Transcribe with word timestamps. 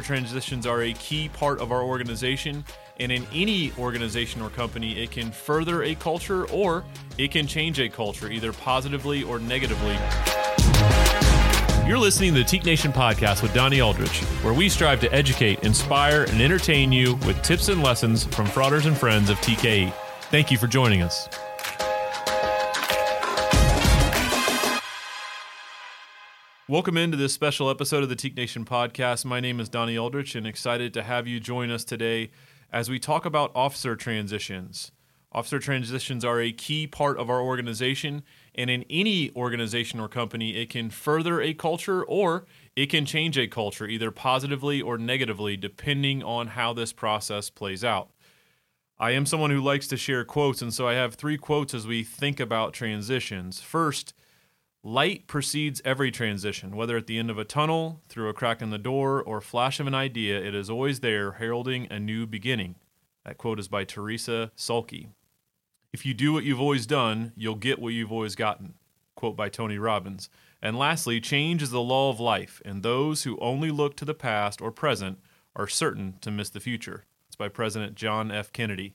transitions 0.00 0.66
are 0.66 0.82
a 0.82 0.92
key 0.94 1.28
part 1.28 1.60
of 1.60 1.72
our 1.72 1.82
organization. 1.82 2.64
And 2.98 3.12
in 3.12 3.26
any 3.32 3.72
organization 3.78 4.40
or 4.40 4.50
company, 4.50 5.02
it 5.02 5.10
can 5.10 5.30
further 5.30 5.82
a 5.82 5.94
culture 5.94 6.46
or 6.50 6.84
it 7.18 7.30
can 7.30 7.46
change 7.46 7.78
a 7.78 7.88
culture, 7.88 8.30
either 8.30 8.52
positively 8.52 9.22
or 9.22 9.38
negatively. 9.38 9.96
You're 11.86 11.98
listening 11.98 12.34
to 12.34 12.40
the 12.40 12.44
Teke 12.44 12.64
Nation 12.64 12.92
podcast 12.92 13.42
with 13.42 13.54
Donnie 13.54 13.80
Aldrich, 13.80 14.20
where 14.42 14.52
we 14.52 14.68
strive 14.68 15.00
to 15.02 15.12
educate, 15.12 15.62
inspire, 15.62 16.24
and 16.24 16.40
entertain 16.40 16.90
you 16.90 17.14
with 17.26 17.40
tips 17.42 17.68
and 17.68 17.82
lessons 17.82 18.24
from 18.24 18.46
fraters 18.46 18.86
and 18.86 18.96
friends 18.96 19.30
of 19.30 19.38
TKE. 19.38 19.92
Thank 20.22 20.50
you 20.50 20.58
for 20.58 20.66
joining 20.66 21.02
us. 21.02 21.28
Welcome 26.68 26.96
into 26.96 27.16
this 27.16 27.32
special 27.32 27.70
episode 27.70 28.02
of 28.02 28.08
the 28.08 28.16
Teke 28.16 28.36
Nation 28.36 28.64
podcast. 28.64 29.24
My 29.24 29.38
name 29.38 29.60
is 29.60 29.68
Donnie 29.68 29.96
Aldrich 29.96 30.34
and 30.34 30.48
excited 30.48 30.92
to 30.94 31.04
have 31.04 31.28
you 31.28 31.38
join 31.38 31.70
us 31.70 31.84
today 31.84 32.32
as 32.72 32.90
we 32.90 32.98
talk 32.98 33.24
about 33.24 33.52
officer 33.54 33.94
transitions. 33.94 34.90
Officer 35.30 35.60
transitions 35.60 36.24
are 36.24 36.40
a 36.40 36.50
key 36.50 36.88
part 36.88 37.20
of 37.20 37.30
our 37.30 37.40
organization, 37.40 38.24
and 38.52 38.68
in 38.68 38.84
any 38.90 39.30
organization 39.36 40.00
or 40.00 40.08
company, 40.08 40.56
it 40.56 40.68
can 40.68 40.90
further 40.90 41.40
a 41.40 41.54
culture 41.54 42.02
or 42.02 42.46
it 42.74 42.86
can 42.86 43.06
change 43.06 43.38
a 43.38 43.46
culture, 43.46 43.86
either 43.86 44.10
positively 44.10 44.82
or 44.82 44.98
negatively, 44.98 45.56
depending 45.56 46.20
on 46.24 46.48
how 46.48 46.72
this 46.72 46.92
process 46.92 47.48
plays 47.48 47.84
out. 47.84 48.10
I 48.98 49.12
am 49.12 49.24
someone 49.24 49.52
who 49.52 49.60
likes 49.60 49.86
to 49.86 49.96
share 49.96 50.24
quotes, 50.24 50.62
and 50.62 50.74
so 50.74 50.88
I 50.88 50.94
have 50.94 51.14
three 51.14 51.38
quotes 51.38 51.74
as 51.74 51.86
we 51.86 52.02
think 52.02 52.40
about 52.40 52.72
transitions. 52.72 53.60
First, 53.60 54.14
Light 54.86 55.26
precedes 55.26 55.82
every 55.84 56.12
transition, 56.12 56.76
whether 56.76 56.96
at 56.96 57.08
the 57.08 57.18
end 57.18 57.28
of 57.28 57.38
a 57.38 57.44
tunnel, 57.44 58.02
through 58.08 58.28
a 58.28 58.32
crack 58.32 58.62
in 58.62 58.70
the 58.70 58.78
door, 58.78 59.20
or 59.20 59.40
flash 59.40 59.80
of 59.80 59.88
an 59.88 59.96
idea, 59.96 60.40
it 60.40 60.54
is 60.54 60.70
always 60.70 61.00
there, 61.00 61.32
heralding 61.32 61.88
a 61.90 61.98
new 61.98 62.24
beginning. 62.24 62.76
That 63.24 63.36
quote 63.36 63.58
is 63.58 63.66
by 63.66 63.82
Teresa 63.82 64.52
Tsalaky. 64.56 65.08
If 65.92 66.06
you 66.06 66.14
do 66.14 66.32
what 66.32 66.44
you've 66.44 66.60
always 66.60 66.86
done, 66.86 67.32
you'll 67.34 67.56
get 67.56 67.80
what 67.80 67.94
you've 67.94 68.12
always 68.12 68.36
gotten. 68.36 68.74
Quote 69.16 69.36
by 69.36 69.48
Tony 69.48 69.76
Robbins. 69.76 70.28
And 70.62 70.78
lastly, 70.78 71.20
change 71.20 71.64
is 71.64 71.70
the 71.70 71.80
law 71.80 72.08
of 72.08 72.20
life, 72.20 72.62
and 72.64 72.84
those 72.84 73.24
who 73.24 73.40
only 73.40 73.72
look 73.72 73.96
to 73.96 74.04
the 74.04 74.14
past 74.14 74.62
or 74.62 74.70
present 74.70 75.18
are 75.56 75.66
certain 75.66 76.14
to 76.20 76.30
miss 76.30 76.50
the 76.50 76.60
future. 76.60 77.06
It's 77.26 77.34
by 77.34 77.48
President 77.48 77.96
John 77.96 78.30
F. 78.30 78.52
Kennedy. 78.52 78.94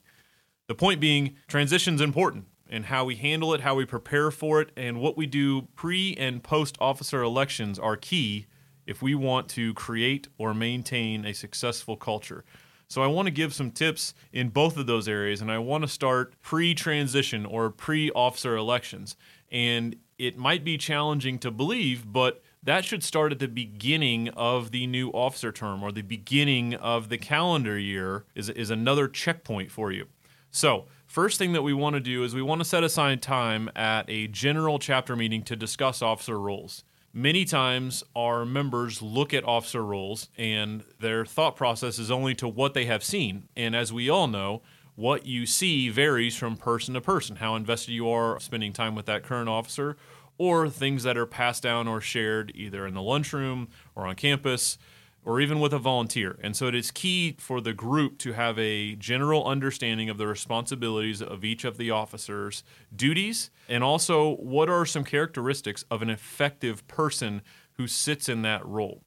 The 0.68 0.74
point 0.76 1.02
being, 1.02 1.36
transition's 1.50 2.00
important 2.00 2.46
and 2.72 2.86
how 2.86 3.04
we 3.04 3.16
handle 3.16 3.54
it, 3.54 3.62
how 3.62 3.76
we 3.76 3.86
prepare 3.86 4.32
for 4.32 4.62
it, 4.62 4.72
and 4.76 5.00
what 5.00 5.18
we 5.18 5.26
do 5.26 5.68
pre 5.76 6.16
and 6.16 6.42
post 6.42 6.78
officer 6.80 7.22
elections 7.22 7.78
are 7.78 7.98
key 7.98 8.48
if 8.88 9.02
we 9.02 9.14
want 9.14 9.50
to 9.50 9.74
create 9.74 10.28
or 10.38 10.54
maintain 10.54 11.26
a 11.26 11.34
successful 11.34 11.96
culture. 11.96 12.44
So 12.88 13.02
I 13.02 13.08
want 13.08 13.28
to 13.28 13.32
give 13.32 13.54
some 13.54 13.72
tips 13.72 14.14
in 14.34 14.50
both 14.50 14.76
of 14.76 14.86
those 14.86 15.08
areas, 15.08 15.42
and 15.42 15.52
I 15.52 15.60
want 15.60 15.84
to 15.84 15.88
start 15.88 16.34
pre 16.42 16.74
transition 16.74 17.46
or 17.46 17.70
pre 17.70 18.10
officer 18.12 18.56
elections. 18.56 19.16
And 19.52 19.98
it 20.18 20.38
might 20.38 20.64
be 20.64 20.78
challenging 20.78 21.40
to 21.40 21.52
believe, 21.52 22.12
but 22.12 22.44
that 22.64 22.86
should 22.86 23.04
start 23.04 23.32
at 23.32 23.40
the 23.40 23.48
beginning 23.48 24.30
of 24.30 24.72
the 24.72 24.88
new 24.88 25.10
officer 25.10 25.52
term 25.52 25.82
or 25.84 25.92
the 25.92 26.04
beginning 26.04 26.76
of 26.76 27.10
the 27.10 27.18
calendar 27.18 27.78
year 27.78 28.26
is, 28.36 28.50
is 28.50 28.70
another 28.70 29.08
checkpoint 29.08 29.72
for 29.72 29.92
you. 29.92 30.08
So 30.52 30.86
First 31.12 31.38
thing 31.38 31.52
that 31.52 31.62
we 31.62 31.74
want 31.74 31.96
to 31.96 32.00
do 32.00 32.24
is 32.24 32.34
we 32.34 32.42
want 32.42 32.62
to 32.62 32.66
set 32.66 32.86
aside 32.86 33.22
time 33.22 33.70
at 33.76 34.10
a 34.10 34.28
general 34.28 34.80
chapter 34.80 35.14
meeting 35.14 35.44
to 35.44 35.58
discuss 35.58 36.02
officer 36.02 36.40
roles. 36.40 36.86
Many 37.12 37.44
times, 37.44 38.02
our 38.16 38.46
members 38.46 39.02
look 39.02 39.34
at 39.34 39.44
officer 39.44 39.84
roles 39.84 40.30
and 40.38 40.86
their 41.02 41.26
thought 41.26 41.58
process 41.58 42.00
is 42.00 42.12
only 42.12 42.34
to 42.36 42.48
what 42.48 42.74
they 42.74 42.86
have 42.86 43.04
seen. 43.04 43.50
And 43.58 43.76
as 43.76 43.92
we 43.92 44.10
all 44.10 44.30
know, 44.30 44.62
what 44.96 45.26
you 45.26 45.46
see 45.46 45.90
varies 45.90 46.38
from 46.38 46.56
person 46.56 46.94
to 46.94 47.02
person, 47.02 47.36
how 47.36 47.58
invested 47.58 47.92
you 47.92 48.10
are 48.10 48.40
spending 48.40 48.72
time 48.72 48.96
with 48.96 49.08
that 49.08 49.24
current 49.24 49.50
officer, 49.50 49.98
or 50.38 50.70
things 50.70 51.04
that 51.04 51.18
are 51.18 51.26
passed 51.26 51.62
down 51.62 51.90
or 51.90 52.00
shared 52.00 52.54
either 52.56 52.88
in 52.88 52.94
the 52.94 53.02
lunchroom 53.02 53.68
or 53.96 54.08
on 54.08 54.16
campus 54.16 54.78
or 55.24 55.40
even 55.40 55.60
with 55.60 55.74
a 55.74 55.80
volunteer. 55.80 56.38
And 56.42 56.56
so 56.56 56.68
it 56.68 56.76
is 56.76 56.92
key 56.92 57.36
for 57.40 57.62
the 57.62 57.74
group 57.74 58.18
to 58.20 58.34
have 58.34 58.58
a 58.58 58.96
general 58.96 59.46
understanding 59.46 60.10
of 60.10 60.18
the 60.18 60.28
responsibilities 60.28 61.22
of 61.22 61.46
each 61.46 61.64
of 61.64 61.78
the 61.78 61.92
officers' 61.92 62.64
duties 62.96 63.52
and 63.70 63.84
also 63.84 64.36
what 64.38 64.70
are 64.70 64.86
some 64.86 65.04
characteristics 65.04 65.86
of 65.92 66.02
an 66.02 66.10
effective 66.10 66.88
person 66.88 67.42
who 67.74 67.88
sits 67.88 68.28
in 68.28 68.42
that 68.42 68.66
role. 68.66 69.04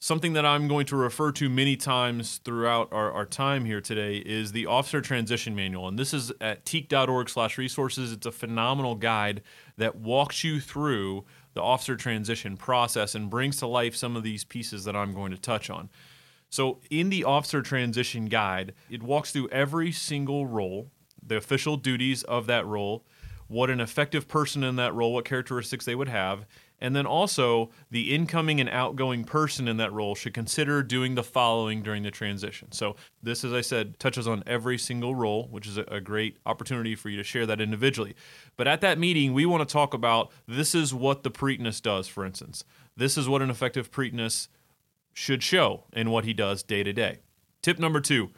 Something 0.00 0.34
that 0.34 0.46
I'm 0.46 0.68
going 0.68 0.86
to 0.86 0.96
refer 0.96 1.32
to 1.32 1.48
many 1.48 1.76
times 1.76 2.40
throughout 2.44 2.92
our, 2.92 3.10
our 3.10 3.26
time 3.26 3.64
here 3.64 3.80
today 3.80 4.18
is 4.18 4.52
the 4.52 4.64
Officer 4.64 5.00
Transition 5.00 5.56
Manual. 5.56 5.88
And 5.88 5.98
this 5.98 6.14
is 6.14 6.30
at 6.40 6.64
teke.org 6.64 7.28
slash 7.28 7.58
resources. 7.58 8.12
It's 8.12 8.24
a 8.24 8.30
phenomenal 8.30 8.94
guide 8.94 9.42
that 9.76 9.96
walks 9.96 10.44
you 10.44 10.60
through 10.60 11.24
the 11.58 11.62
officer 11.64 11.96
transition 11.96 12.56
process 12.56 13.16
and 13.16 13.28
brings 13.28 13.56
to 13.56 13.66
life 13.66 13.96
some 13.96 14.14
of 14.14 14.22
these 14.22 14.44
pieces 14.44 14.84
that 14.84 14.94
I'm 14.94 15.12
going 15.12 15.32
to 15.32 15.36
touch 15.36 15.70
on. 15.70 15.90
So, 16.50 16.78
in 16.88 17.10
the 17.10 17.24
officer 17.24 17.62
transition 17.62 18.26
guide, 18.26 18.74
it 18.88 19.02
walks 19.02 19.32
through 19.32 19.48
every 19.48 19.90
single 19.90 20.46
role, 20.46 20.92
the 21.20 21.36
official 21.36 21.76
duties 21.76 22.22
of 22.22 22.46
that 22.46 22.64
role, 22.64 23.04
what 23.48 23.70
an 23.70 23.80
effective 23.80 24.28
person 24.28 24.62
in 24.62 24.76
that 24.76 24.94
role, 24.94 25.12
what 25.12 25.24
characteristics 25.24 25.84
they 25.84 25.96
would 25.96 26.08
have, 26.08 26.46
and 26.80 26.94
then 26.94 27.06
also, 27.06 27.70
the 27.90 28.14
incoming 28.14 28.60
and 28.60 28.68
outgoing 28.68 29.24
person 29.24 29.66
in 29.66 29.78
that 29.78 29.92
role 29.92 30.14
should 30.14 30.32
consider 30.32 30.82
doing 30.82 31.16
the 31.16 31.24
following 31.24 31.82
during 31.82 32.04
the 32.04 32.10
transition. 32.12 32.70
So, 32.70 32.94
this, 33.20 33.42
as 33.42 33.52
I 33.52 33.62
said, 33.62 33.98
touches 33.98 34.28
on 34.28 34.44
every 34.46 34.78
single 34.78 35.14
role, 35.14 35.48
which 35.50 35.66
is 35.66 35.76
a, 35.76 36.00
great 36.00 36.38
opportunity 36.46 36.94
for 36.94 37.08
you 37.08 37.16
to 37.16 37.24
share 37.24 37.46
that 37.46 37.60
individually. 37.60 38.14
But 38.56 38.68
at 38.68 38.80
that 38.82 38.98
meeting, 38.98 39.34
we 39.34 39.44
want 39.44 39.68
to 39.68 39.72
talk 39.72 39.92
about 39.92 40.30
this 40.46 40.74
is 40.74 40.94
what 40.94 41.24
the 41.24 41.30
Prytanis 41.30 41.82
does, 41.82 42.06
for 42.06 42.24
instance. 42.24 42.64
This 42.96 43.18
is 43.18 43.28
what 43.28 43.42
an 43.42 43.50
effective 43.50 43.90
Prytanis 43.90 44.46
should 45.12 45.42
show 45.42 45.84
in 45.92 46.10
what 46.10 46.24
he 46.24 46.32
does 46.32 46.62
day 46.62 46.84
to 46.84 46.92
day. 46.92 47.18
Tip 47.60 47.80
number 47.80 48.00
two 48.00 48.30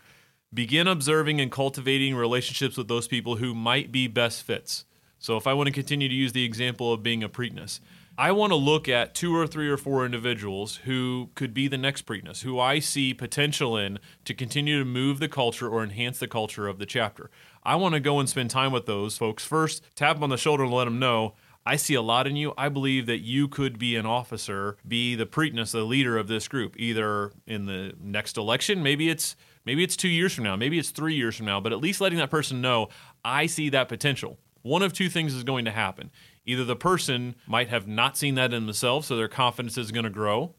begin 0.52 0.88
observing 0.88 1.40
and 1.40 1.52
cultivating 1.52 2.16
relationships 2.16 2.78
with 2.78 2.88
those 2.88 3.06
people 3.06 3.36
who 3.36 3.54
might 3.54 3.92
be 3.92 4.08
best 4.08 4.42
fits. 4.42 4.86
So, 5.18 5.36
if 5.36 5.46
I 5.46 5.52
want 5.52 5.66
to 5.66 5.72
continue 5.72 6.08
to 6.08 6.14
use 6.14 6.32
the 6.32 6.44
example 6.44 6.90
of 6.90 7.02
being 7.02 7.22
a 7.22 7.28
Prytanis, 7.28 7.80
I 8.20 8.32
want 8.32 8.50
to 8.50 8.56
look 8.56 8.86
at 8.86 9.14
two 9.14 9.34
or 9.34 9.46
three 9.46 9.70
or 9.70 9.78
four 9.78 10.04
individuals 10.04 10.76
who 10.84 11.30
could 11.34 11.54
be 11.54 11.68
the 11.68 11.78
next 11.78 12.04
Prytanis, 12.04 12.42
who 12.42 12.60
I 12.60 12.78
see 12.78 13.14
potential 13.14 13.78
in 13.78 13.98
to 14.26 14.34
continue 14.34 14.78
to 14.78 14.84
move 14.84 15.20
the 15.20 15.28
culture 15.28 15.70
or 15.70 15.82
enhance 15.82 16.18
the 16.18 16.28
culture 16.28 16.68
of 16.68 16.78
the 16.78 16.84
chapter. 16.84 17.30
I 17.62 17.76
want 17.76 17.94
to 17.94 18.00
go 18.00 18.20
and 18.20 18.28
spend 18.28 18.50
time 18.50 18.72
with 18.72 18.84
those 18.84 19.16
folks 19.16 19.46
first, 19.46 19.82
tap 19.94 20.16
them 20.16 20.24
on 20.24 20.28
the 20.28 20.36
shoulder 20.36 20.64
and 20.64 20.72
let 20.74 20.84
them 20.84 20.98
know 20.98 21.32
I 21.64 21.76
see 21.76 21.94
a 21.94 22.02
lot 22.02 22.26
in 22.26 22.36
you. 22.36 22.52
I 22.58 22.68
believe 22.68 23.06
that 23.06 23.20
you 23.20 23.48
could 23.48 23.78
be 23.78 23.96
an 23.96 24.04
officer, 24.04 24.76
be 24.86 25.14
the 25.14 25.24
Prytanis, 25.24 25.72
the 25.72 25.84
leader 25.84 26.18
of 26.18 26.28
this 26.28 26.46
group, 26.46 26.74
either 26.78 27.32
in 27.46 27.64
the 27.64 27.94
next 27.98 28.36
election, 28.36 28.82
maybe 28.82 29.08
it's 29.08 29.34
maybe 29.64 29.82
it's 29.82 29.96
2 29.96 30.08
years 30.08 30.34
from 30.34 30.44
now, 30.44 30.56
maybe 30.56 30.78
it's 30.78 30.90
3 30.90 31.14
years 31.14 31.36
from 31.36 31.46
now, 31.46 31.58
but 31.58 31.72
at 31.72 31.80
least 31.80 32.02
letting 32.02 32.18
that 32.18 32.30
person 32.30 32.60
know 32.60 32.90
I 33.24 33.46
see 33.46 33.70
that 33.70 33.88
potential. 33.88 34.38
One 34.60 34.82
of 34.82 34.92
two 34.92 35.08
things 35.08 35.34
is 35.34 35.42
going 35.42 35.64
to 35.64 35.70
happen 35.70 36.10
either 36.44 36.64
the 36.64 36.76
person 36.76 37.34
might 37.46 37.68
have 37.68 37.86
not 37.86 38.16
seen 38.16 38.34
that 38.36 38.52
in 38.52 38.66
themselves, 38.66 39.06
so 39.06 39.16
their 39.16 39.28
confidence 39.28 39.76
is 39.78 39.92
going 39.92 40.04
to 40.04 40.10
grow, 40.10 40.54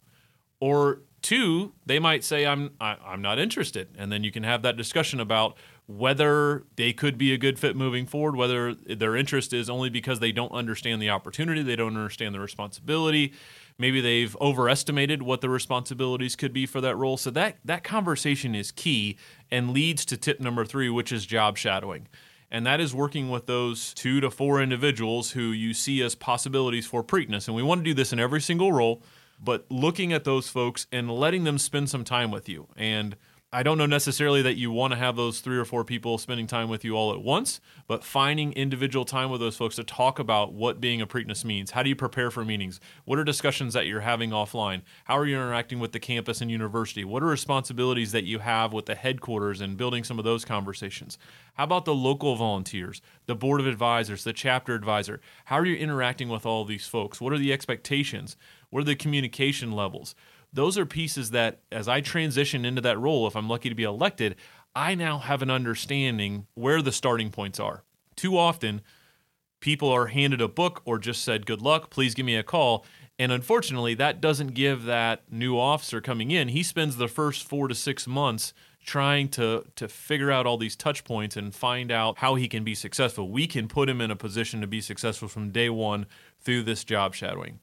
or 0.59 1.01
two, 1.21 1.73
they 1.85 1.99
might 1.99 2.23
say, 2.23 2.45
"I'm 2.45 2.71
I, 2.79 2.93
am 2.93 2.97
i 3.05 3.13
am 3.13 3.21
not 3.21 3.39
interested," 3.39 3.89
and 3.97 4.11
then 4.11 4.23
you 4.23 4.31
can 4.31 4.43
have 4.43 4.61
that 4.63 4.77
discussion 4.77 5.19
about 5.19 5.57
whether 5.87 6.63
they 6.77 6.93
could 6.93 7.17
be 7.17 7.33
a 7.33 7.37
good 7.37 7.59
fit 7.59 7.75
moving 7.75 8.05
forward, 8.05 8.35
whether 8.35 8.73
their 8.73 9.15
interest 9.15 9.51
is 9.51 9.69
only 9.69 9.89
because 9.89 10.19
they 10.19 10.31
don't 10.31 10.51
understand 10.51 11.01
the 11.01 11.09
opportunity, 11.09 11.61
they 11.61 11.75
don't 11.75 11.97
understand 11.97 12.33
the 12.33 12.39
responsibility. 12.39 13.33
Maybe 13.77 13.99
they've 13.99 14.37
overestimated 14.39 15.23
what 15.23 15.41
the 15.41 15.49
responsibilities 15.49 16.35
could 16.35 16.53
be 16.53 16.65
for 16.65 16.79
that 16.81 16.95
role. 16.95 17.17
So 17.17 17.31
that 17.31 17.57
that 17.65 17.83
conversation 17.83 18.55
is 18.55 18.71
key 18.71 19.17
and 19.49 19.71
leads 19.71 20.05
to 20.05 20.17
tip 20.17 20.39
number 20.39 20.65
3, 20.65 20.89
which 20.89 21.11
is 21.11 21.25
job 21.25 21.57
shadowing 21.57 22.07
and 22.51 22.65
that 22.67 22.81
is 22.81 22.93
working 22.93 23.29
with 23.29 23.45
those 23.45 23.93
two 23.93 24.19
to 24.19 24.29
four 24.29 24.61
individuals 24.61 25.31
who 25.31 25.51
you 25.51 25.73
see 25.73 26.01
as 26.01 26.15
possibilities 26.15 26.85
for 26.85 27.03
Prytanis. 27.03 27.47
And 27.47 27.55
we 27.55 27.63
want 27.63 27.79
to 27.79 27.85
do 27.85 27.93
this 27.93 28.11
in 28.11 28.19
every 28.19 28.41
single 28.41 28.73
role, 28.73 29.01
but 29.41 29.65
looking 29.69 30.11
at 30.11 30.25
those 30.25 30.49
folks 30.49 30.85
and 30.91 31.09
letting 31.09 31.45
them 31.45 31.57
spend 31.57 31.89
some 31.89 32.03
time 32.03 32.29
with 32.29 32.49
you. 32.49 32.67
And 32.75 33.15
I 33.53 33.63
don't 33.63 33.77
know 33.77 33.85
necessarily 33.85 34.41
that 34.43 34.55
you 34.55 34.71
want 34.71 34.93
to 34.93 34.97
have 34.97 35.17
those 35.17 35.41
three 35.41 35.57
or 35.57 35.65
four 35.65 35.83
people 35.83 36.17
spending 36.17 36.47
time 36.47 36.69
with 36.69 36.85
you 36.85 36.95
all 36.95 37.11
at 37.11 37.21
once, 37.21 37.59
but 37.85 38.01
finding 38.01 38.53
individual 38.53 39.03
time 39.03 39.29
with 39.29 39.41
those 39.41 39.57
folks 39.57 39.75
to 39.75 39.83
talk 39.83 40.19
about 40.19 40.53
what 40.53 40.79
being 40.79 41.01
a 41.01 41.05
Prytanis 41.05 41.43
means. 41.43 41.71
How 41.71 41.83
do 41.83 41.89
you 41.89 41.95
prepare 41.97 42.31
for 42.31 42.45
meetings? 42.45 42.79
What 43.03 43.19
are 43.19 43.25
discussions 43.25 43.73
that 43.73 43.87
you're 43.87 43.99
having 43.99 44.29
offline? 44.29 44.83
How 45.03 45.17
are 45.17 45.25
you 45.25 45.35
interacting 45.35 45.79
with 45.81 45.91
the 45.91 45.99
campus 45.99 46.39
and 46.39 46.49
university? 46.49 47.03
What 47.03 47.23
are 47.23 47.25
responsibilities 47.25 48.13
that 48.13 48.23
you 48.23 48.39
have 48.39 48.71
with 48.71 48.85
the 48.85 48.95
headquarters 48.95 49.59
and 49.59 49.75
building 49.75 50.05
some 50.05 50.17
of 50.17 50.23
those 50.23 50.45
conversations? 50.45 51.17
How 51.55 51.65
about 51.65 51.83
the 51.83 51.93
local 51.93 52.37
volunteers, 52.37 53.01
the 53.25 53.35
board 53.35 53.59
of 53.59 53.67
advisors, 53.67 54.23
the 54.23 54.31
chapter 54.31 54.75
advisor? 54.75 55.19
How 55.43 55.57
are 55.57 55.65
you 55.65 55.75
interacting 55.75 56.29
with 56.29 56.45
all 56.45 56.63
these 56.63 56.87
folks? 56.87 57.19
What 57.19 57.33
are 57.33 57.37
the 57.37 57.51
expectations? 57.51 58.37
What 58.69 58.79
are 58.79 58.85
the 58.85 58.95
communication 58.95 59.73
levels? 59.73 60.15
Those 60.53 60.77
are 60.77 60.85
pieces 60.85 61.31
that 61.31 61.59
as 61.71 61.87
I 61.87 62.01
transition 62.01 62.65
into 62.65 62.81
that 62.81 62.99
role, 62.99 63.27
if 63.27 63.35
I'm 63.35 63.49
lucky 63.49 63.69
to 63.69 63.75
be 63.75 63.83
elected, 63.83 64.35
I 64.75 64.95
now 64.95 65.19
have 65.19 65.41
an 65.41 65.49
understanding 65.49 66.47
where 66.53 66.81
the 66.81 66.91
starting 66.91 67.29
points 67.29 67.59
are. 67.59 67.83
Too 68.15 68.37
often, 68.37 68.81
people 69.59 69.89
are 69.89 70.07
handed 70.07 70.41
a 70.41 70.47
book 70.47 70.81
or 70.85 70.99
just 70.99 71.23
said, 71.23 71.45
Good 71.45 71.61
luck, 71.61 71.89
please 71.89 72.13
give 72.13 72.25
me 72.25 72.35
a 72.35 72.43
call. 72.43 72.85
And 73.19 73.31
unfortunately, 73.31 73.93
that 73.95 74.19
doesn't 74.19 74.53
give 74.53 74.85
that 74.85 75.31
new 75.31 75.57
officer 75.57 76.01
coming 76.01 76.31
in. 76.31 76.49
He 76.49 76.63
spends 76.63 76.97
the 76.97 77.07
first 77.07 77.43
four 77.43 77.67
to 77.67 77.75
six 77.75 78.07
months 78.07 78.53
trying 78.83 79.29
to 79.29 79.63
to 79.75 79.87
figure 79.87 80.31
out 80.31 80.47
all 80.47 80.57
these 80.57 80.75
touch 80.75 81.03
points 81.03 81.37
and 81.37 81.53
find 81.53 81.91
out 81.91 82.17
how 82.17 82.35
he 82.35 82.47
can 82.47 82.63
be 82.63 82.73
successful. 82.73 83.29
We 83.29 83.45
can 83.45 83.67
put 83.67 83.89
him 83.89 84.01
in 84.01 84.09
a 84.09 84.15
position 84.15 84.59
to 84.61 84.67
be 84.67 84.81
successful 84.81 85.27
from 85.27 85.51
day 85.51 85.69
one 85.69 86.07
through 86.39 86.63
this 86.63 86.83
job 86.83 87.13
shadowing. 87.13 87.59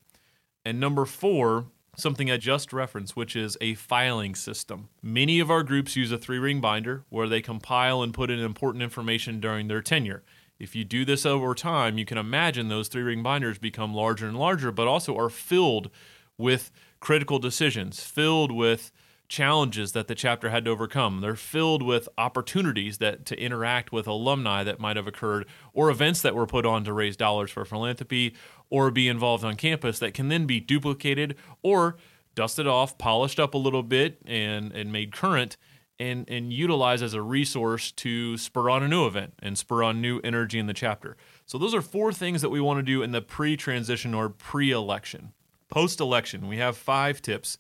And 0.65 0.79
number 0.79 1.05
four, 1.05 1.67
something 1.99 2.31
I 2.31 2.37
just 2.37 2.73
referenced, 2.73 3.17
which 3.17 3.35
is 3.35 3.59
a 3.61 3.75
filing 3.75 4.35
system. 4.35 4.89
Many 5.03 5.41
of 5.41 5.51
our 5.51 5.63
groups 5.63 5.97
use 5.97 6.13
a 6.13 6.19
three 6.19 6.39
ring 6.39 6.61
binder 6.61 7.05
where 7.09 7.29
they 7.29 7.43
compile 7.43 8.03
and 8.03 8.15
put 8.15 8.31
in 8.31 8.39
important 8.39 8.83
information 8.83 9.41
during 9.41 9.69
their 9.69 9.83
tenure. 9.83 10.23
If 10.59 10.75
you 10.75 10.85
do 10.85 11.05
this 11.05 11.27
over 11.27 11.55
time, 11.55 11.99
you 11.99 12.05
can 12.05 12.19
imagine 12.19 12.69
those 12.69 12.89
three 12.89 13.03
ring 13.03 13.23
binders 13.23 13.59
become 13.59 13.95
larger 13.95 14.27
and 14.27 14.39
larger, 14.39 14.73
but 14.73 14.89
also 14.89 15.17
are 15.17 15.31
filled 15.31 15.91
with 16.37 16.71
critical 17.01 17.39
decisions, 17.39 18.03
filled 18.03 18.53
with 18.53 18.91
challenges 19.29 19.93
that 19.93 20.09
the 20.09 20.15
chapter 20.15 20.49
had 20.49 20.65
to 20.65 20.71
overcome. 20.71 21.21
They're 21.21 21.37
filled 21.37 21.83
with 21.83 22.09
opportunities 22.17 22.99
that 22.99 23.27
to 23.27 23.41
interact 23.41 23.93
with 23.93 24.07
alumni 24.07 24.65
that 24.65 24.81
might 24.81 24.97
have 24.97 25.07
occurred 25.07 25.47
or 25.73 25.91
events 25.91 26.23
that 26.23 26.35
were 26.35 26.47
put 26.47 26.65
on 26.65 26.85
to 26.85 26.93
raise 26.93 27.17
dollars 27.17 27.51
for 27.51 27.65
philanthropy 27.65 28.35
or 28.71 28.91
be 28.91 29.07
involved 29.07 29.45
on 29.45 29.57
campus 29.57 29.99
that 29.99 30.15
can 30.15 30.29
then 30.29 30.47
be 30.47 30.61
duplicated 30.61 31.37
or 31.63 31.97
dusted 32.35 32.67
off, 32.67 32.97
polished 32.99 33.39
up 33.39 33.53
a 33.55 33.59
little 33.59 33.83
bit 33.83 34.19
and 34.25 34.73
and 34.73 34.93
made 34.93 35.13
current 35.13 35.57
and 35.99 36.29
and 36.31 36.53
utilized 36.53 37.03
as 37.03 37.13
a 37.13 37.23
resource 37.23 37.93
to 37.93 38.37
spur 38.39 38.71
on 38.71 38.83
a 38.83 38.89
new 38.89 39.07
event 39.07 39.35
and 39.41 39.59
spur 39.59 39.83
on 39.83 40.01
new 40.01 40.21
energy 40.25 40.59
in 40.59 40.67
the 40.67 40.75
chapter. 40.75 41.17
So 41.45 41.59
those 41.59 41.75
are 41.75 41.83
four 41.83 42.13
things 42.13 42.41
that 42.43 42.51
we 42.51 42.61
want 42.61 42.79
to 42.79 42.83
do 42.83 43.03
in 43.03 43.13
the 43.13 43.21
pre-transition 43.21 44.15
or 44.15 44.29
pre-election. 44.29 45.33
Post-election, 45.69 46.49
we 46.49 46.59
have 46.59 46.77
five 46.77 47.21
tips. 47.21 47.59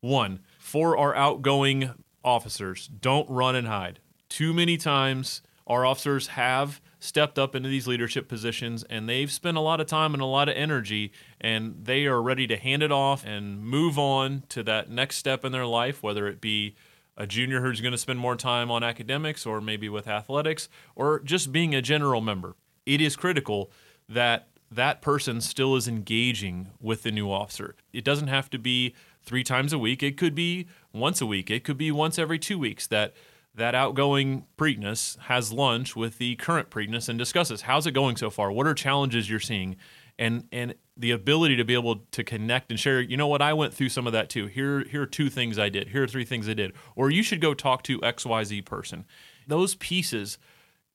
One, 0.00 0.40
for 0.60 0.94
our 0.96 1.16
outgoing 1.16 1.90
officers, 2.22 2.86
don't 2.88 3.28
run 3.30 3.56
and 3.56 3.66
hide. 3.66 3.98
Too 4.28 4.52
many 4.52 4.76
times 4.76 5.40
our 5.66 5.86
officers 5.86 6.28
have 6.28 6.82
stepped 6.98 7.38
up 7.38 7.54
into 7.54 7.68
these 7.68 7.88
leadership 7.88 8.28
positions 8.28 8.84
and 8.90 9.08
they've 9.08 9.32
spent 9.32 9.56
a 9.56 9.60
lot 9.60 9.80
of 9.80 9.86
time 9.86 10.12
and 10.12 10.22
a 10.22 10.26
lot 10.26 10.50
of 10.50 10.54
energy 10.54 11.12
and 11.40 11.74
they 11.82 12.04
are 12.04 12.20
ready 12.20 12.46
to 12.46 12.58
hand 12.58 12.82
it 12.82 12.92
off 12.92 13.24
and 13.24 13.64
move 13.64 13.98
on 13.98 14.42
to 14.50 14.62
that 14.62 14.90
next 14.90 15.16
step 15.16 15.46
in 15.46 15.50
their 15.50 15.64
life, 15.64 16.02
whether 16.02 16.28
it 16.28 16.42
be 16.42 16.76
a 17.16 17.26
junior 17.26 17.62
who's 17.62 17.80
going 17.80 17.92
to 17.92 17.98
spend 17.98 18.18
more 18.18 18.36
time 18.36 18.70
on 18.70 18.84
academics 18.84 19.46
or 19.46 19.62
maybe 19.62 19.88
with 19.88 20.06
athletics 20.06 20.68
or 20.94 21.20
just 21.20 21.52
being 21.52 21.74
a 21.74 21.80
general 21.80 22.20
member. 22.20 22.54
It 22.84 23.00
is 23.00 23.16
critical 23.16 23.70
that 24.10 24.48
that 24.70 25.02
person 25.02 25.40
still 25.40 25.74
is 25.74 25.88
engaging 25.88 26.68
with 26.80 27.02
the 27.02 27.10
new 27.10 27.30
officer. 27.30 27.74
It 27.92 28.04
doesn't 28.04 28.28
have 28.28 28.50
to 28.50 28.58
be 28.58 28.94
three 29.22 29.44
times 29.44 29.72
a 29.72 29.78
week. 29.78 30.02
It 30.02 30.16
could 30.16 30.34
be 30.34 30.66
once 30.92 31.20
a 31.20 31.26
week. 31.26 31.50
It 31.50 31.64
could 31.64 31.78
be 31.78 31.90
once 31.90 32.18
every 32.18 32.38
two 32.38 32.58
weeks 32.58 32.86
that 32.88 33.14
that 33.54 33.74
outgoing 33.74 34.46
Prytanis 34.56 35.18
has 35.22 35.52
lunch 35.52 35.96
with 35.96 36.18
the 36.18 36.36
current 36.36 36.70
Prytanis 36.70 37.08
and 37.08 37.18
discusses 37.18 37.62
how's 37.62 37.86
it 37.86 37.92
going 37.92 38.16
so 38.16 38.30
far? 38.30 38.52
What 38.52 38.66
are 38.66 38.74
challenges 38.74 39.28
you're 39.28 39.40
seeing? 39.40 39.76
And 40.18 40.46
and 40.52 40.74
the 40.96 41.10
ability 41.12 41.56
to 41.56 41.64
be 41.64 41.74
able 41.74 41.96
to 42.12 42.22
connect 42.22 42.70
and 42.70 42.78
share, 42.78 43.00
you 43.00 43.16
know 43.16 43.26
what, 43.26 43.40
I 43.40 43.54
went 43.54 43.72
through 43.72 43.88
some 43.88 44.06
of 44.06 44.12
that 44.12 44.28
too. 44.28 44.46
Here, 44.46 44.84
here 44.84 45.02
are 45.02 45.06
two 45.06 45.30
things 45.30 45.58
I 45.58 45.70
did. 45.70 45.88
Here 45.88 46.02
are 46.02 46.06
three 46.06 46.26
things 46.26 46.46
I 46.46 46.52
did. 46.52 46.74
Or 46.94 47.10
you 47.10 47.22
should 47.22 47.40
go 47.40 47.54
talk 47.54 47.82
to 47.84 47.98
XYZ 48.00 48.64
person. 48.66 49.06
Those 49.46 49.74
pieces 49.76 50.38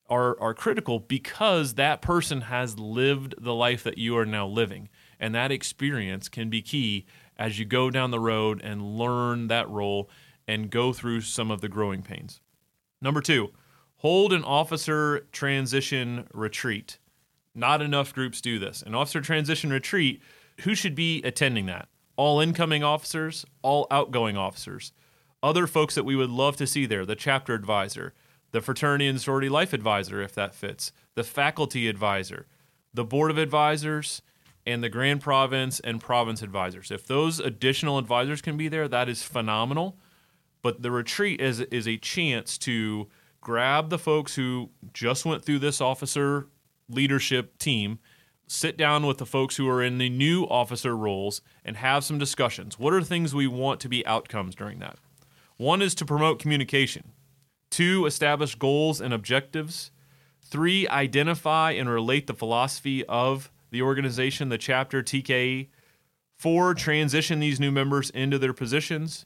are 0.07 0.39
are 0.39 0.53
critical 0.53 0.99
because 0.99 1.73
that 1.73 2.01
person 2.01 2.41
has 2.41 2.77
lived 2.77 3.33
the 3.39 3.53
life 3.53 3.83
that 3.83 3.97
you 3.97 4.17
are 4.17 4.25
now 4.25 4.45
living. 4.45 4.89
And 5.19 5.33
that 5.33 5.51
experience 5.51 6.29
can 6.29 6.49
be 6.49 6.61
key 6.61 7.05
as 7.37 7.59
you 7.59 7.65
go 7.65 7.89
down 7.89 8.11
the 8.11 8.19
road 8.19 8.61
and 8.63 8.97
learn 8.97 9.47
that 9.47 9.69
role 9.69 10.09
and 10.47 10.69
go 10.69 10.93
through 10.93 11.21
some 11.21 11.51
of 11.51 11.61
the 11.61 11.69
growing 11.69 12.01
pains. 12.01 12.41
Number 13.01 13.21
two, 13.21 13.51
hold 13.97 14.33
an 14.33 14.43
officer 14.43 15.27
transition 15.31 16.27
retreat. 16.33 16.99
Not 17.53 17.81
enough 17.81 18.13
groups 18.13 18.41
do 18.41 18.59
this. 18.59 18.81
An 18.81 18.95
officer 18.95 19.21
transition 19.21 19.71
retreat, 19.71 20.21
who 20.61 20.75
should 20.75 20.95
be 20.95 21.21
attending 21.23 21.65
that? 21.67 21.87
All 22.17 22.39
incoming 22.39 22.83
officers, 22.83 23.45
all 23.61 23.87
outgoing 23.91 24.37
officers, 24.37 24.91
other 25.43 25.67
folks 25.67 25.95
that 25.95 26.05
we 26.05 26.15
would 26.15 26.29
love 26.29 26.57
to 26.57 26.67
see 26.67 26.85
there, 26.85 27.05
the 27.05 27.15
chapter 27.15 27.53
advisor, 27.53 28.13
the 28.51 28.61
fraternity 28.61 29.07
and 29.07 29.19
sorority 29.19 29.49
life 29.49 29.73
advisor, 29.73 30.21
if 30.21 30.33
that 30.35 30.55
fits, 30.55 30.91
the 31.15 31.23
faculty 31.23 31.87
advisor, 31.87 32.47
the 32.93 33.03
board 33.03 33.29
of 33.29 33.37
advisors, 33.37 34.21
and 34.65 34.83
the 34.83 34.89
Grand 34.89 35.21
Province 35.21 35.79
and 35.79 36.01
Province 36.01 36.41
advisors. 36.41 36.91
If 36.91 37.05
those 37.05 37.39
additional 37.39 37.97
advisors 37.97 38.41
can 38.41 38.57
be 38.57 38.67
there, 38.67 38.87
that 38.87 39.07
is 39.07 39.23
phenomenal. 39.23 39.97
But 40.61 40.81
the 40.81 40.91
retreat 40.91 41.39
is 41.39 41.59
is 41.59 41.87
a 41.87 41.97
chance 41.97 42.57
to 42.59 43.07
grab 43.41 43.89
the 43.89 43.99
folks 43.99 44.35
who 44.35 44.71
just 44.93 45.25
went 45.25 45.45
through 45.45 45.59
this 45.59 45.79
officer 45.79 46.47
leadership 46.89 47.57
team, 47.59 47.99
sit 48.47 48.75
down 48.75 49.05
with 49.05 49.19
the 49.19 49.25
folks 49.25 49.57
who 49.57 49.69
are 49.69 49.83
in 49.83 49.99
the 49.99 50.09
new 50.09 50.43
officer 50.45 50.97
roles 50.97 51.41
and 51.63 51.77
have 51.77 52.03
some 52.03 52.17
discussions. 52.17 52.79
What 52.79 52.93
are 52.93 53.03
things 53.03 53.35
we 53.35 53.47
want 53.47 53.79
to 53.81 53.89
be 53.89 54.05
outcomes 54.07 54.55
during 54.55 54.79
that? 54.79 54.97
One 55.57 55.81
is 55.81 55.95
to 55.95 56.05
promote 56.05 56.39
communication. 56.39 57.11
Two, 57.69 58.05
establish 58.05 58.55
goals 58.55 58.99
and 59.01 59.13
objectives. 59.13 59.91
Three, 60.41 60.87
identify 60.87 61.71
and 61.71 61.89
relate 61.89 62.27
the 62.27 62.33
philosophy 62.33 63.05
of 63.05 63.51
the 63.75 63.81
organization, 63.81 64.47
the 64.47 64.57
chapter, 64.57 65.03
TKE. 65.03 65.67
Four, 66.37 66.73
transition 66.73 67.41
these 67.41 67.59
new 67.59 67.71
members 67.71 68.09
into 68.09 68.39
their 68.39 68.53
positions. 68.53 69.25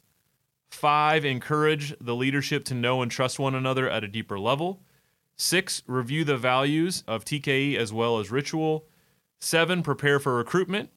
Five, 0.72 1.24
encourage 1.24 1.96
the 2.02 2.16
leadership 2.16 2.64
to 2.66 2.74
know 2.74 3.04
and 3.04 3.12
trust 3.12 3.38
one 3.38 3.54
another 3.54 3.88
at 3.88 4.04
a 4.04 4.08
deeper 4.08 4.40
level. 4.40 4.82
Six, 5.36 5.84
review 5.86 6.24
the 6.24 6.36
values 6.36 7.04
of 7.08 7.24
TKE 7.24 7.78
as 7.78 7.94
well 7.94 8.18
as 8.18 8.32
ritual. 8.32 8.88
Seven, 9.40 9.84
prepare 9.84 10.20
for 10.20 10.36
recruitment. 10.36 10.90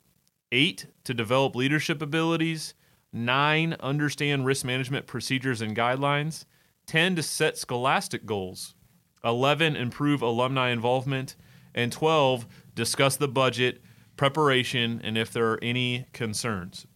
Eight, 0.50 0.86
to 1.04 1.12
develop 1.12 1.54
leadership 1.54 2.00
abilities. 2.00 2.72
Nine, 3.12 3.76
understand 3.80 4.46
risk 4.46 4.64
management 4.64 5.06
procedures 5.06 5.60
and 5.60 5.76
guidelines. 5.76 6.46
10, 6.86 7.16
to 7.16 7.22
set 7.22 7.58
scholastic 7.58 8.24
goals. 8.24 8.74
11, 9.22 9.76
improve 9.76 10.22
alumni 10.22 10.70
involvement. 10.70 11.36
And 11.74 11.90
12, 11.90 12.46
discuss 12.74 13.16
the 13.16 13.28
budget, 13.28 13.82
preparation, 14.16 15.00
and 15.02 15.16
if 15.16 15.32
there 15.32 15.50
are 15.50 15.58
any 15.62 16.06
concerns. 16.12 16.86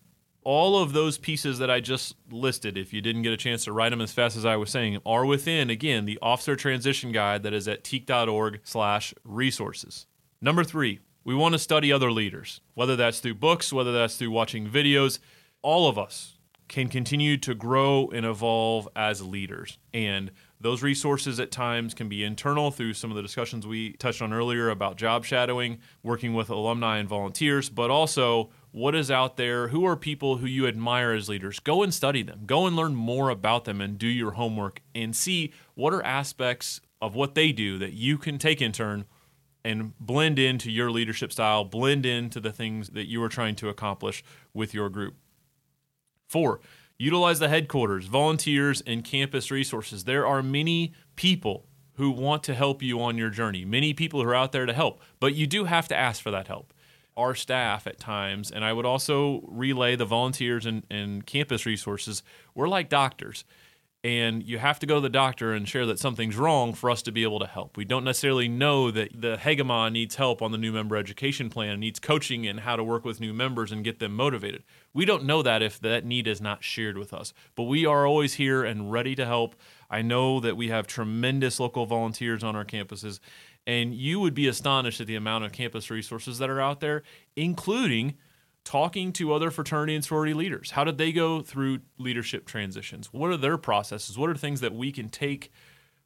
All 0.42 0.80
of 0.80 0.92
those 0.92 1.18
pieces 1.18 1.58
that 1.58 1.70
I 1.70 1.80
just 1.80 2.14
listed, 2.30 2.78
if 2.78 2.92
you 2.92 3.00
didn't 3.00 3.22
get 3.22 3.32
a 3.32 3.36
chance 3.36 3.64
to 3.64 3.72
write 3.72 3.90
them 3.90 4.00
as 4.00 4.12
fast 4.12 4.36
as 4.36 4.44
I 4.44 4.56
was 4.56 4.70
saying, 4.70 4.98
are 5.04 5.26
within, 5.26 5.70
again, 5.70 6.04
the 6.04 6.18
officer 6.22 6.54
transition 6.54 7.10
guide 7.10 7.42
that 7.42 7.52
is 7.52 7.66
at 7.66 7.82
teke.org 7.82 8.60
slash 8.62 9.12
resources. 9.24 10.06
Number 10.40 10.62
three, 10.62 11.00
we 11.24 11.34
want 11.34 11.54
to 11.54 11.58
study 11.58 11.92
other 11.92 12.12
leaders, 12.12 12.60
whether 12.74 12.94
that's 12.94 13.18
through 13.18 13.34
books, 13.34 13.72
whether 13.72 13.92
that's 13.92 14.16
through 14.16 14.30
watching 14.30 14.68
videos. 14.68 15.18
All 15.62 15.88
of 15.88 15.98
us 15.98 16.35
can 16.68 16.88
continue 16.88 17.36
to 17.38 17.54
grow 17.54 18.08
and 18.08 18.26
evolve 18.26 18.88
as 18.96 19.22
leaders. 19.22 19.78
And 19.94 20.30
those 20.60 20.82
resources 20.82 21.38
at 21.38 21.50
times 21.50 21.94
can 21.94 22.08
be 22.08 22.24
internal 22.24 22.70
through 22.70 22.94
some 22.94 23.10
of 23.10 23.16
the 23.16 23.22
discussions 23.22 23.66
we 23.66 23.92
touched 23.94 24.22
on 24.22 24.32
earlier 24.32 24.70
about 24.70 24.96
job 24.96 25.24
shadowing, 25.24 25.78
working 26.02 26.34
with 26.34 26.50
alumni 26.50 26.98
and 26.98 27.08
volunteers, 27.08 27.68
but 27.68 27.90
also 27.90 28.50
what 28.72 28.94
is 28.94 29.10
out 29.10 29.36
there, 29.36 29.68
who 29.68 29.84
are 29.84 29.96
people 29.96 30.38
who 30.38 30.46
you 30.46 30.66
admire 30.66 31.12
as 31.12 31.28
leaders. 31.28 31.60
Go 31.60 31.82
and 31.82 31.94
study 31.94 32.22
them, 32.22 32.42
go 32.46 32.66
and 32.66 32.74
learn 32.74 32.94
more 32.94 33.30
about 33.30 33.64
them 33.64 33.80
and 33.80 33.98
do 33.98 34.08
your 34.08 34.32
homework 34.32 34.80
and 34.94 35.14
see 35.14 35.52
what 35.74 35.92
are 35.92 36.02
aspects 36.02 36.80
of 37.00 37.14
what 37.14 37.34
they 37.34 37.52
do 37.52 37.78
that 37.78 37.92
you 37.92 38.18
can 38.18 38.38
take 38.38 38.60
in 38.60 38.72
turn 38.72 39.04
and 39.64 39.98
blend 39.98 40.38
into 40.38 40.70
your 40.70 40.90
leadership 40.90 41.32
style, 41.32 41.64
blend 41.64 42.06
into 42.06 42.40
the 42.40 42.52
things 42.52 42.90
that 42.90 43.08
you 43.08 43.22
are 43.22 43.28
trying 43.28 43.54
to 43.56 43.68
accomplish 43.68 44.22
with 44.54 44.72
your 44.72 44.88
group. 44.88 45.14
Four, 46.26 46.60
Utilize 46.98 47.40
the 47.40 47.48
headquarters, 47.48 48.06
volunteers, 48.06 48.80
and 48.86 49.04
campus 49.04 49.50
resources. 49.50 50.04
There 50.04 50.26
are 50.26 50.42
many 50.42 50.94
people 51.14 51.66
who 51.96 52.10
want 52.10 52.42
to 52.44 52.54
help 52.54 52.82
you 52.82 53.02
on 53.02 53.18
your 53.18 53.28
journey, 53.28 53.66
many 53.66 53.92
people 53.92 54.22
who 54.22 54.28
are 54.28 54.34
out 54.34 54.52
there 54.52 54.64
to 54.64 54.72
help, 54.72 55.00
but 55.20 55.34
you 55.34 55.46
do 55.46 55.64
have 55.64 55.88
to 55.88 55.96
ask 55.96 56.22
for 56.22 56.30
that 56.30 56.46
help. 56.46 56.72
Our 57.14 57.34
staff 57.34 57.86
at 57.86 57.98
times, 57.98 58.50
and 58.50 58.64
I 58.64 58.72
would 58.72 58.86
also 58.86 59.42
relay 59.46 59.96
the 59.96 60.04
volunteers 60.04 60.64
and, 60.64 60.86
and 60.90 61.24
campus 61.26 61.66
resources, 61.66 62.22
we're 62.54 62.68
like 62.68 62.88
doctors. 62.88 63.44
And 64.06 64.44
you 64.44 64.58
have 64.58 64.78
to 64.78 64.86
go 64.86 64.94
to 64.94 65.00
the 65.00 65.08
doctor 65.08 65.52
and 65.52 65.68
share 65.68 65.84
that 65.84 65.98
something's 65.98 66.36
wrong 66.36 66.72
for 66.74 66.90
us 66.90 67.02
to 67.02 67.10
be 67.10 67.24
able 67.24 67.40
to 67.40 67.46
help. 67.46 67.76
We 67.76 67.84
don't 67.84 68.04
necessarily 68.04 68.46
know 68.46 68.92
that 68.92 69.20
the 69.20 69.36
hegemon 69.36 69.90
needs 69.90 70.14
help 70.14 70.40
on 70.40 70.52
the 70.52 70.58
new 70.58 70.70
member 70.70 70.96
education 70.96 71.50
plan, 71.50 71.80
needs 71.80 71.98
coaching 71.98 72.44
in 72.44 72.58
how 72.58 72.76
to 72.76 72.84
work 72.84 73.04
with 73.04 73.18
new 73.18 73.34
members 73.34 73.72
and 73.72 73.82
get 73.82 73.98
them 73.98 74.14
motivated. 74.14 74.62
We 74.94 75.06
don't 75.06 75.24
know 75.24 75.42
that 75.42 75.60
if 75.60 75.80
that 75.80 76.04
need 76.04 76.28
is 76.28 76.40
not 76.40 76.62
shared 76.62 76.96
with 76.96 77.12
us, 77.12 77.34
but 77.56 77.64
we 77.64 77.84
are 77.84 78.06
always 78.06 78.34
here 78.34 78.62
and 78.62 78.92
ready 78.92 79.16
to 79.16 79.26
help. 79.26 79.56
I 79.90 80.02
know 80.02 80.38
that 80.38 80.56
we 80.56 80.68
have 80.68 80.86
tremendous 80.86 81.58
local 81.58 81.84
volunteers 81.84 82.44
on 82.44 82.54
our 82.54 82.64
campuses, 82.64 83.18
and 83.66 83.92
you 83.92 84.20
would 84.20 84.34
be 84.34 84.46
astonished 84.46 85.00
at 85.00 85.08
the 85.08 85.16
amount 85.16 85.46
of 85.46 85.50
campus 85.50 85.90
resources 85.90 86.38
that 86.38 86.48
are 86.48 86.60
out 86.60 86.78
there, 86.78 87.02
including 87.34 88.14
talking 88.66 89.12
to 89.12 89.32
other 89.32 89.50
fraternity 89.50 89.94
and 89.94 90.04
sorority 90.04 90.34
leaders. 90.34 90.72
How 90.72 90.82
did 90.82 90.98
they 90.98 91.12
go 91.12 91.40
through 91.40 91.78
leadership 91.98 92.46
transitions? 92.46 93.12
What 93.12 93.30
are 93.30 93.36
their 93.36 93.56
processes? 93.56 94.18
What 94.18 94.28
are 94.28 94.34
things 94.34 94.60
that 94.60 94.74
we 94.74 94.90
can 94.90 95.08
take 95.08 95.52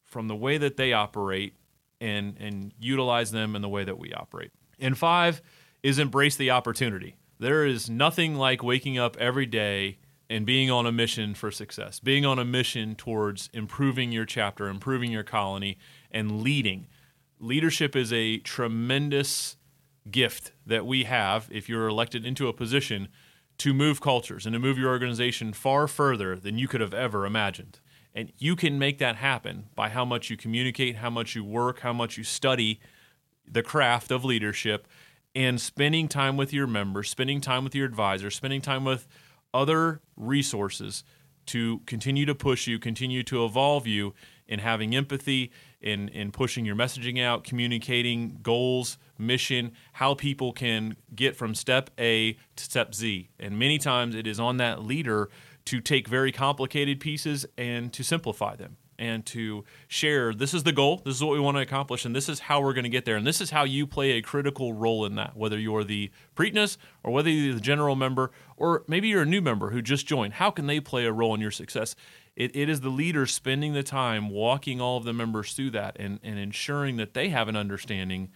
from 0.04 0.28
the 0.28 0.36
way 0.36 0.58
that 0.58 0.76
they 0.76 0.92
operate 0.92 1.54
and 2.00 2.36
and 2.38 2.72
utilize 2.78 3.32
them 3.32 3.56
in 3.56 3.62
the 3.62 3.68
way 3.68 3.82
that 3.82 3.98
we 3.98 4.12
operate? 4.12 4.52
And 4.78 4.96
five 4.96 5.40
is 5.82 5.98
embrace 5.98 6.36
the 6.36 6.50
opportunity. 6.50 7.16
There 7.38 7.64
is 7.64 7.88
nothing 7.88 8.34
like 8.36 8.62
waking 8.62 8.98
up 8.98 9.16
every 9.16 9.46
day 9.46 9.98
and 10.28 10.44
being 10.44 10.70
on 10.70 10.86
a 10.86 10.92
mission 10.92 11.34
for 11.34 11.50
success, 11.50 11.98
being 11.98 12.26
on 12.26 12.38
a 12.38 12.44
mission 12.44 12.94
towards 12.94 13.48
improving 13.54 14.12
your 14.12 14.26
chapter, 14.26 14.68
improving 14.68 15.10
your 15.10 15.24
colony, 15.24 15.78
and 16.10 16.42
leading. 16.42 16.86
Leadership 17.38 17.96
is 17.96 18.12
a 18.12 18.36
tremendous 18.38 19.56
gift 20.10 20.52
that 20.64 20.86
we 20.86 21.04
have 21.04 21.48
if 21.50 21.68
you're 21.68 21.88
elected 21.88 22.24
into 22.24 22.48
a 22.48 22.52
position 22.52 23.08
to 23.58 23.74
move 23.74 24.00
cultures 24.00 24.46
and 24.46 24.54
to 24.54 24.58
move 24.58 24.78
your 24.78 24.88
organization 24.88 25.52
far 25.52 25.86
further 25.86 26.36
than 26.36 26.58
you 26.58 26.66
could 26.66 26.80
have 26.80 26.94
ever 26.94 27.26
imagined. 27.26 27.80
And 28.14 28.32
you 28.38 28.56
can 28.56 28.78
make 28.78 28.98
that 28.98 29.16
happen 29.16 29.66
by 29.74 29.90
how 29.90 30.04
much 30.04 30.30
you 30.30 30.36
communicate, 30.36 30.96
how 30.96 31.10
much 31.10 31.34
you 31.34 31.44
work, 31.44 31.80
how 31.80 31.92
much 31.92 32.16
you 32.16 32.24
study 32.24 32.80
the 33.46 33.62
craft 33.62 34.10
of 34.10 34.24
leadership, 34.24 34.88
and 35.34 35.60
spending 35.60 36.08
time 36.08 36.36
with 36.36 36.52
your 36.52 36.66
members, 36.66 37.08
spending 37.10 37.40
time 37.40 37.62
with 37.62 37.74
your 37.74 37.86
advisors, 37.86 38.34
spending 38.34 38.60
time 38.60 38.84
with 38.84 39.06
other 39.52 40.00
resources 40.16 41.04
to 41.46 41.80
continue 41.80 42.26
to 42.26 42.34
push 42.34 42.66
you, 42.66 42.78
continue 42.78 43.22
to 43.24 43.44
evolve 43.44 43.86
you 43.86 44.14
in 44.48 44.60
having 44.60 44.94
empathy, 44.94 45.50
in, 45.80 46.08
in 46.08 46.30
pushing 46.32 46.64
your 46.64 46.76
messaging 46.76 47.22
out, 47.22 47.44
communicating 47.44 48.38
goals, 48.42 48.98
mission, 49.18 49.72
how 49.94 50.14
people 50.14 50.52
can 50.52 50.96
get 51.14 51.36
from 51.36 51.54
step 51.54 51.90
A 51.98 52.34
to 52.56 52.64
step 52.64 52.94
Z. 52.94 53.30
And 53.38 53.58
many 53.58 53.78
times 53.78 54.14
it 54.14 54.26
is 54.26 54.38
on 54.38 54.58
that 54.58 54.82
leader 54.82 55.28
to 55.66 55.80
take 55.80 56.08
very 56.08 56.32
complicated 56.32 57.00
pieces 57.00 57.46
and 57.56 57.92
to 57.92 58.02
simplify 58.02 58.56
them 58.56 58.76
and 59.00 59.24
to 59.24 59.64
share 59.88 60.34
this 60.34 60.52
is 60.52 60.62
the 60.62 60.72
goal, 60.72 61.00
this 61.04 61.16
is 61.16 61.24
what 61.24 61.32
we 61.32 61.40
want 61.40 61.56
to 61.56 61.62
accomplish, 61.62 62.04
and 62.04 62.14
this 62.14 62.28
is 62.28 62.38
how 62.38 62.60
we're 62.60 62.74
going 62.74 62.84
to 62.84 62.90
get 62.90 63.06
there. 63.06 63.16
And 63.16 63.26
this 63.26 63.40
is 63.40 63.50
how 63.50 63.64
you 63.64 63.86
play 63.86 64.12
a 64.12 64.22
critical 64.22 64.74
role 64.74 65.06
in 65.06 65.14
that, 65.16 65.36
whether 65.36 65.58
you're 65.58 65.82
the 65.82 66.10
Prytanis 66.36 66.76
or 67.02 67.10
whether 67.10 67.30
you're 67.30 67.54
the 67.54 67.60
general 67.60 67.96
member, 67.96 68.30
or 68.58 68.84
maybe 68.86 69.08
you're 69.08 69.22
a 69.22 69.26
new 69.26 69.40
member 69.40 69.70
who 69.70 69.80
just 69.80 70.06
joined. 70.06 70.34
How 70.34 70.50
can 70.50 70.66
they 70.66 70.80
play 70.80 71.06
a 71.06 71.12
role 71.12 71.34
in 71.34 71.40
your 71.40 71.50
success? 71.50 71.96
It, 72.36 72.54
it 72.54 72.68
is 72.68 72.82
the 72.82 72.90
leader 72.90 73.24
spending 73.26 73.72
the 73.72 73.82
time 73.82 74.28
walking 74.28 74.82
all 74.82 74.98
of 74.98 75.04
the 75.04 75.14
members 75.14 75.54
through 75.54 75.70
that 75.70 75.96
and, 75.98 76.20
and 76.22 76.38
ensuring 76.38 76.96
that 76.98 77.14
they 77.14 77.30
have 77.30 77.48
an 77.48 77.56
understanding 77.56 78.30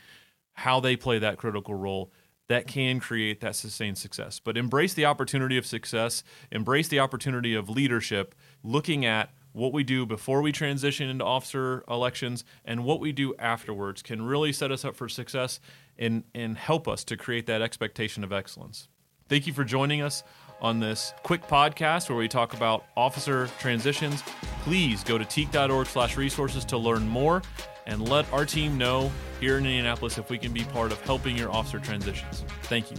how 0.54 0.80
they 0.80 0.96
play 0.96 1.18
that 1.18 1.36
critical 1.36 1.74
role 1.74 2.10
that 2.48 2.66
can 2.66 3.00
create 3.00 3.40
that 3.40 3.54
sustained 3.54 3.98
success. 3.98 4.40
But 4.40 4.56
embrace 4.56 4.94
the 4.94 5.04
opportunity 5.04 5.58
of 5.58 5.66
success, 5.66 6.24
embrace 6.50 6.88
the 6.88 7.00
opportunity 7.00 7.54
of 7.54 7.68
leadership, 7.68 8.34
looking 8.62 9.04
at 9.04 9.30
what 9.54 9.72
we 9.72 9.84
do 9.84 10.04
before 10.04 10.42
we 10.42 10.52
transition 10.52 11.08
into 11.08 11.24
officer 11.24 11.84
elections 11.88 12.44
and 12.64 12.84
what 12.84 13.00
we 13.00 13.12
do 13.12 13.34
afterwards 13.38 14.02
can 14.02 14.20
really 14.20 14.52
set 14.52 14.70
us 14.70 14.84
up 14.84 14.96
for 14.96 15.08
success 15.08 15.60
and, 15.96 16.24
and 16.34 16.58
help 16.58 16.86
us 16.88 17.04
to 17.04 17.16
create 17.16 17.46
that 17.46 17.62
expectation 17.62 18.24
of 18.24 18.32
excellence. 18.32 18.88
Thank 19.28 19.46
you 19.46 19.52
for 19.52 19.64
joining 19.64 20.02
us 20.02 20.24
on 20.60 20.80
this 20.80 21.14
quick 21.22 21.46
podcast 21.46 22.08
where 22.08 22.18
we 22.18 22.28
talk 22.28 22.52
about 22.52 22.84
officer 22.96 23.48
transitions. 23.58 24.22
Please 24.62 25.04
go 25.04 25.18
to 25.18 25.24
teke.org 25.24 25.86
slash 25.86 26.16
resources 26.16 26.64
to 26.66 26.76
learn 26.76 27.06
more 27.06 27.40
and 27.86 28.08
let 28.08 28.30
our 28.32 28.44
team 28.44 28.76
know 28.76 29.12
here 29.40 29.58
in 29.58 29.66
Indianapolis 29.66 30.18
if 30.18 30.30
we 30.30 30.38
can 30.38 30.52
be 30.52 30.64
part 30.64 30.90
of 30.90 31.00
helping 31.02 31.36
your 31.36 31.50
officer 31.50 31.78
transitions. 31.78 32.44
Thank 32.64 32.90
you. 32.90 32.96